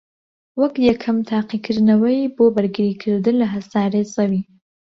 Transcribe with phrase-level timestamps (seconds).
[0.59, 4.41] وەک یەکەم تاقیکردنەوەی بۆ بەرگریکردن لە هەسارەی زەوی